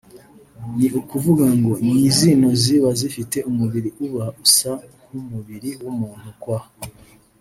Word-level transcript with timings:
ni 0.77 0.87
ukuvuga 0.99 1.45
ngo 1.57 1.73
ni 1.85 1.97
zino 2.17 2.49
ziba 2.61 2.89
zifite 2.99 3.37
umubiri 3.49 3.89
uba 4.05 4.25
usa 4.45 4.71
nkumubiri 5.03 5.69
w’umuntu 5.83 6.29
quoi 6.43 6.65